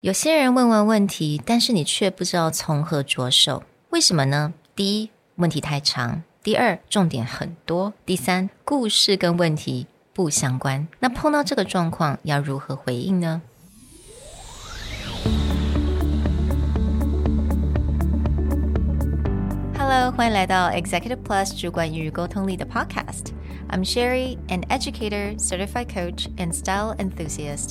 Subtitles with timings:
[0.00, 4.54] 有些人问完问题，但是你却不知道从何着手，为什么呢？
[4.76, 10.86] 第一，问题太长；第二，重点很多；第三，故事跟问题不相关。
[11.00, 13.42] 那碰到这个状况，要如何回应呢
[19.76, 23.32] ？Hello，欢迎来到 Executive Plus 主管与沟通力的 Podcast。
[23.68, 27.70] I'm Sherry, an educator, certified coach, and style enthusiast.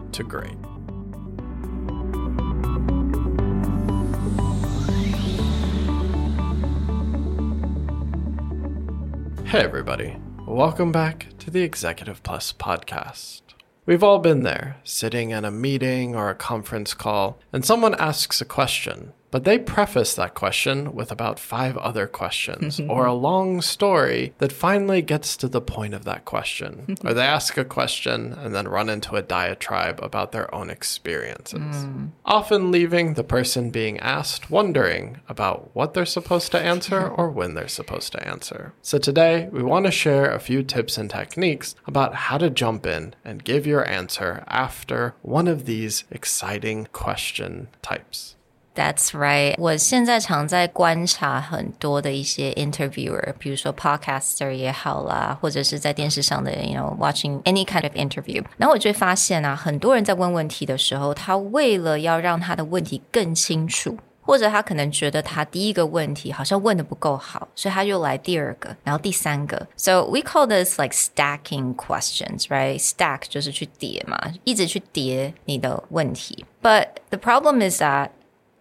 [0.13, 0.57] to great.
[9.45, 10.17] Hey, everybody.
[10.47, 13.41] Welcome back to the Executive Plus podcast.
[13.85, 18.39] We've all been there, sitting in a meeting or a conference call, and someone asks
[18.41, 23.61] a question but they preface that question with about five other questions or a long
[23.61, 26.97] story that finally gets to the point of that question.
[27.05, 31.59] or they ask a question and then run into a diatribe about their own experiences,
[31.59, 32.09] mm.
[32.25, 37.53] often leaving the person being asked wondering about what they're supposed to answer or when
[37.53, 38.73] they're supposed to answer.
[38.81, 42.85] So today, we want to share a few tips and techniques about how to jump
[42.85, 48.35] in and give your answer after one of these exciting question types.
[48.74, 49.54] That's right。
[49.56, 58.44] 我现在常在观察很多的一些 interviewer，比如说 podcaster 也好啦，或者是在电视上的，you know watching any kind of interview。
[58.58, 69.66] 然后我就会发现啊，很多人在问问题的时候，他为了要让他的问题更清楚，或者他可能觉得他第一个问题好像问的不够好，所以他又来第二个，然后第三个。
[69.78, 72.78] So we call this like stacking questions, right?
[72.78, 76.44] Stack 就是去叠嘛，一直去叠你的问题。
[76.60, 78.10] But the problem is that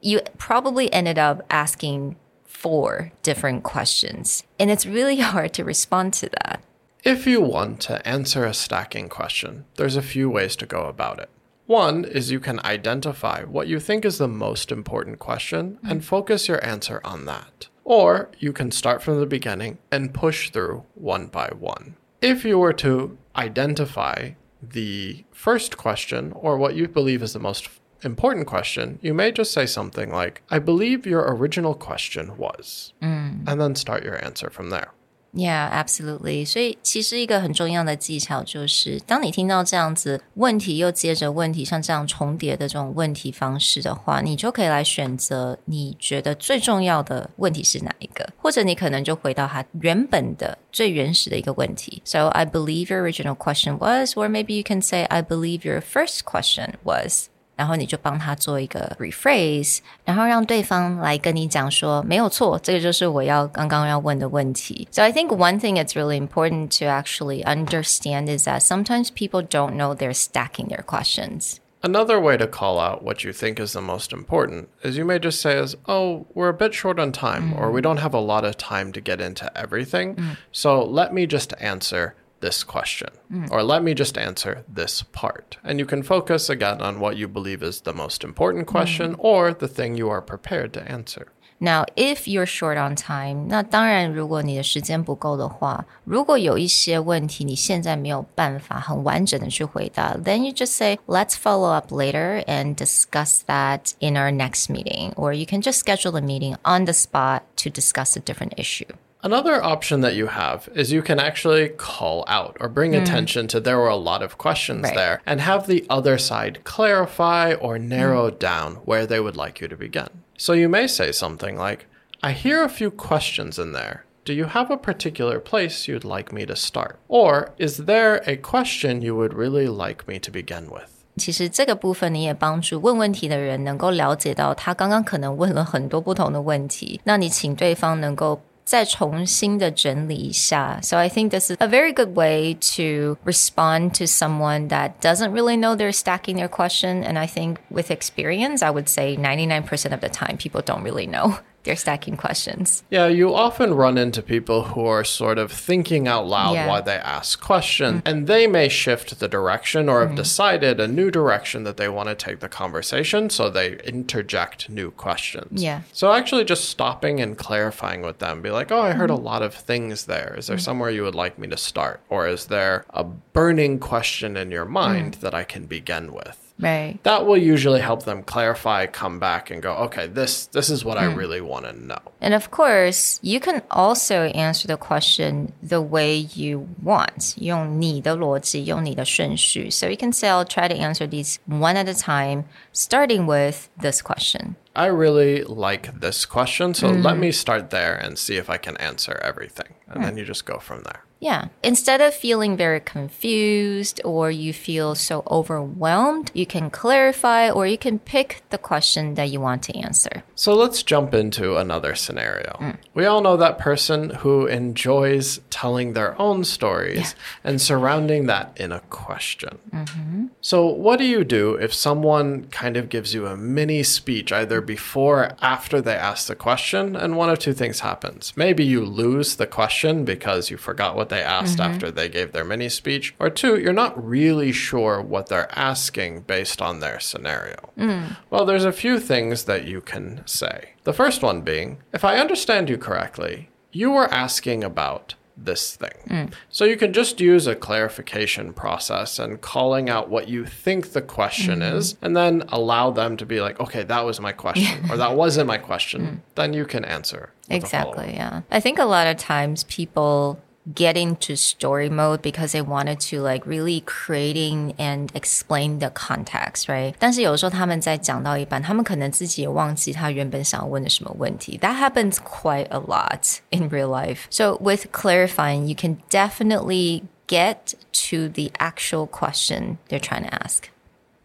[0.00, 4.44] you probably ended up asking four different questions.
[4.58, 6.62] And it's really hard to respond to that.
[7.02, 11.18] If you want to answer a stacking question, there's a few ways to go about
[11.18, 11.30] it.
[11.64, 16.08] One is you can identify what you think is the most important question and mm-hmm.
[16.08, 17.68] focus your answer on that.
[17.84, 21.96] Or you can start from the beginning and push through one by one.
[22.20, 24.32] If you were to identify
[24.62, 29.51] the first question or what you believe is the most important question, you may just
[29.51, 33.45] say something like, I believe your original question was, mm.
[33.45, 34.89] and then start your answer from there.
[35.37, 36.45] Yeah, absolutely.
[36.45, 52.01] 所以其实一个很重要的技巧就是，当你听到这样子问题又接着问题，像这样重叠的这种问题方式的话，你就可以来选择你觉得最重要的问题是哪一个，或者你可能就回到它原本的最原始的一个问题。
[52.05, 56.23] So I believe your original question was, or maybe you can say, I believe your first
[56.23, 57.27] question was.
[57.59, 64.87] 然后你就帮他做一个 rephrase，然后让对方来跟你讲说没有错，这个就是我要刚刚要问的问题。
[64.91, 69.75] So I think one thing it's really important to actually understand is that sometimes people don't
[69.75, 71.59] know they're stacking their questions.
[71.81, 75.19] Another way to call out what you think is the most important is you may
[75.19, 77.59] just say as, "Oh, we're a bit short on time mm.
[77.59, 80.15] or we don't have a lot of time to get into everything.
[80.15, 80.37] Mm.
[80.51, 83.49] So let me just answer this question, mm.
[83.49, 85.57] or let me just answer this part.
[85.63, 89.19] And you can focus again on what you believe is the most important question mm.
[89.19, 91.27] or the thing you are prepared to answer.
[91.57, 103.39] Now, if you're short on time，那当然，如果你的时间不够的话，如果有一些问题你现在没有办法很完整的去回答，then you just say let's follow up later and discuss
[103.47, 107.43] that in our next meeting, or you can just schedule a meeting on the spot
[107.55, 108.93] to discuss a different issue.
[109.21, 113.01] Another option that you have is you can actually call out or bring mm.
[113.01, 114.95] attention to there were a lot of questions right.
[114.95, 118.37] there and have the other side clarify or narrow mm.
[118.37, 120.09] down where they would like you to begin.
[120.37, 121.87] So you may say something like,
[122.21, 124.05] I hear a few questions in there.
[124.25, 126.99] Do you have a particular place you'd like me to start?
[127.07, 130.89] Or is there a question you would really like me to begin with?
[131.17, 140.79] 其实这个部分你也帮助问问题的人能够了解到他刚刚可能问了很多不同的问题，那你请对方能够 再重新的整理一下。
[140.81, 145.55] So I think this is a very good way to respond to someone that doesn't really
[145.55, 147.03] know they're stacking their question.
[147.03, 151.05] And I think with experience, I would say 99% of the time people don't really
[151.05, 151.37] know.
[151.64, 152.82] they're stacking questions.
[152.90, 156.66] Yeah, you often run into people who are sort of thinking out loud Yeah.
[156.66, 158.08] while they ask questions, mm-hmm.
[158.08, 160.16] and they may shift the direction or have mm-hmm.
[160.16, 164.90] decided a new direction that they want to take the conversation, so they interject new
[164.90, 165.62] questions.
[165.62, 165.82] Yeah.
[165.92, 169.24] So actually just stopping and clarifying with them, be like, oh, I heard a mm-hmm.
[169.24, 170.34] lot of things there.
[170.38, 172.00] Is there somewhere you would like me to start?
[172.08, 176.49] Or is there a burning question in your mind that I can begin with?
[176.59, 177.03] Right.
[177.03, 180.97] That will usually help them clarify, come back and go, okay, this this is what
[180.97, 181.99] I really want to know.
[182.21, 187.35] And of course, you can also answer the question the way you want.
[187.35, 189.69] 用你的逻辑，用你的顺序.
[189.69, 193.67] So you can say, I'll try to answer these one at a time, starting with
[193.77, 194.55] this question.
[194.74, 197.32] I really like this question, so let me mm-hmm.
[197.32, 199.74] start there and see if I can answer everything.
[199.88, 201.04] And then you just go from there.
[201.20, 201.48] Yeah.
[201.62, 207.76] Instead of feeling very confused or you feel so overwhelmed, you can clarify or you
[207.76, 210.24] can pick the question that you want to answer.
[210.34, 212.56] So let's jump into another scenario.
[212.58, 212.78] Mm.
[212.94, 217.14] We all know that person who enjoys telling their own stories
[217.44, 219.58] and surrounding that in a question.
[219.70, 220.26] Mm-hmm.
[220.40, 224.59] So, what do you do if someone kind of gives you a mini speech either
[224.60, 226.94] before or after they ask the question?
[226.94, 228.32] And one of two things happens.
[228.36, 231.72] Maybe you lose the question because you forgot what they asked mm-hmm.
[231.72, 236.20] after they gave their mini speech, or two, you're not really sure what they're asking
[236.22, 237.70] based on their scenario.
[237.78, 238.16] Mm.
[238.30, 240.70] Well, there's a few things that you can say.
[240.84, 245.90] The first one being if I understand you correctly, you were asking about this thing.
[246.08, 246.32] Mm.
[246.50, 251.02] So you can just use a clarification process and calling out what you think the
[251.02, 251.76] question mm-hmm.
[251.76, 255.16] is, and then allow them to be like, okay, that was my question, or that
[255.16, 256.02] wasn't my question.
[256.02, 256.20] Mm.
[256.34, 257.32] Then you can answer.
[257.48, 257.94] with a follow-up.
[257.94, 258.42] Exactly, yeah.
[258.50, 260.40] I think a lot of times people
[260.73, 266.67] get into story mode because they wanted to like really creating and explain the context,
[266.67, 266.95] right?
[266.97, 271.59] 但是有时候他们在讲到一半，他们可能自己也忘记他原本想要问的什么问题。
[271.59, 274.21] That happens quite a lot in real life.
[274.31, 277.75] So with clarifying, you can definitely get
[278.09, 280.69] to the actual question they're trying to ask.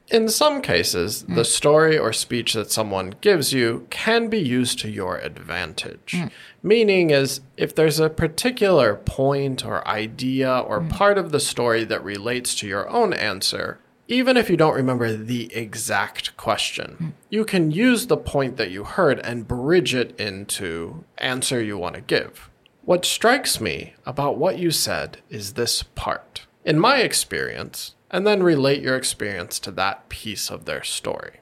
[0.10, 1.46] In some cases, the mm.
[1.46, 6.14] story or speech that someone gives you can be used to your advantage.
[6.16, 6.32] Mm.
[6.62, 10.90] Meaning is if there's a particular point or idea or mm.
[10.92, 15.16] part of the story that relates to your own answer, even if you don't remember
[15.16, 21.04] the exact question, you can use the point that you heard and bridge it into
[21.18, 22.52] answer you want to give.
[22.84, 26.46] What strikes me about what you said is this part.
[26.64, 31.41] In my experience, and then relate your experience to that piece of their story.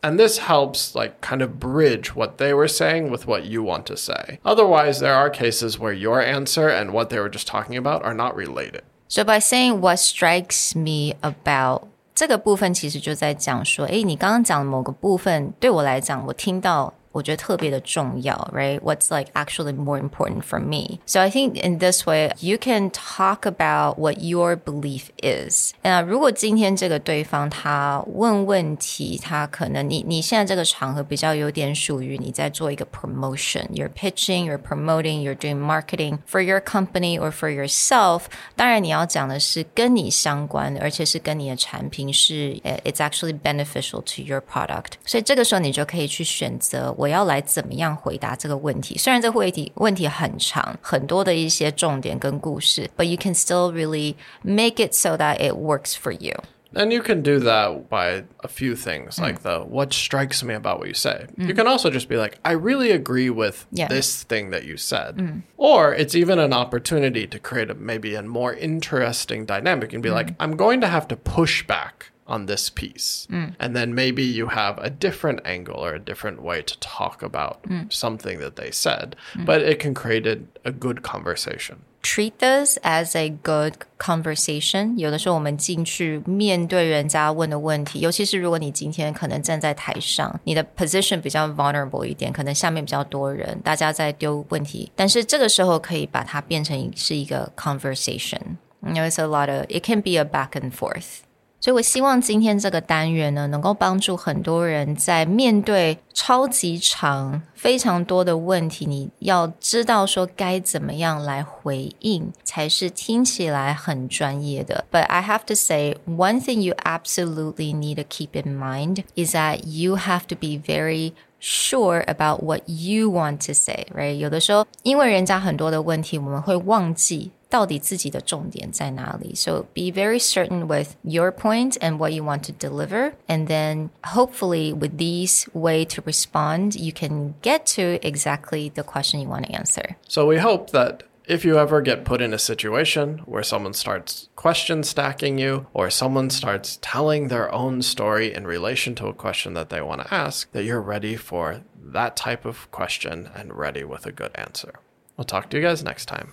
[0.00, 3.84] And this helps, like, kind of bridge what they were saying with what you want
[3.86, 4.38] to say.
[4.44, 8.14] Otherwise, there are cases where your answer and what they were just talking about are
[8.14, 8.82] not related.
[9.08, 16.94] So by saying what strikes me about 这个部分，其实就在讲说，诶，你刚刚讲的某个部分对我来讲，我听到。
[17.12, 18.78] 我觉得特别的重要，right?
[18.80, 21.00] What's like actually more important for me?
[21.06, 25.72] So I think in this way, you can talk about what your belief is.
[25.82, 38.24] 那如果今天这个对方他问问题，他可能你你现在这个场合比较有点属于你在做一个 promotion, you're pitching, you're promoting, you're doing marketing for your company or for yourself.
[38.54, 44.92] 当然你要讲的是跟你相关的，而且是跟你的产品是呃 it's actually beneficial to your product.
[45.04, 48.96] 所以这个时候你就可以去选择 我要来怎么样回答这个问题。
[48.98, 56.34] 虽然这个问题问题很长，很多的一些重点跟故事，but you can still really make it so that it works for you.
[56.74, 60.78] And you can do that by a few things, like the what strikes me about
[60.78, 61.26] what you say.
[61.38, 63.88] You can also just be like, I really agree with Yeah.
[63.88, 65.42] this thing that you said.
[65.56, 70.10] Or it's even an opportunity to create a, maybe a more interesting dynamic and be
[70.10, 73.26] like, I'm going to have to push back on this piece.
[73.30, 77.64] And then maybe you have a different angle or a different way to talk about
[77.88, 81.76] something that they said, but it can create a, a good conversation.
[82.02, 84.96] treat this as a good conversation。
[84.96, 100.50] 有的时候我们进去面对人家问的问题，尤其是如果你今天可能站在台上，你的 position 比较 vulnerable 一点，可能下面比较多人，大家在丢问题，但是这个时候可以把它变成是一个 conversation。You know, it's a lot of it can be a back
[100.52, 101.22] and forth.
[101.63, 114.83] 所以我希望今天这个单元呢，能够帮助很多人在面对超级长、非常多的问题，你要知道说该怎么样来回应，才是听起来很专业的。
[114.91, 119.65] But I have to say, one thing you absolutely need to keep in mind is that
[119.65, 124.15] you have to be very sure about what you want to say, right?
[124.15, 129.34] 有的时候，因为人家很多的问题，我们会忘记到底自己的重点在哪里。
[129.34, 134.72] So be very certain with your point and what you want to deliver, and then hopefully
[134.72, 139.52] with these way to respond, you can get to exactly the question you want to
[139.52, 139.96] answer.
[140.06, 144.30] So we hope that if you ever get put in a situation where someone starts
[144.34, 149.52] question stacking you or someone starts telling their own story in relation to a question
[149.52, 153.84] that they want to ask, that you're ready for that type of question and ready
[153.84, 154.80] with a good answer.
[155.16, 156.32] We'll talk to you guys next time.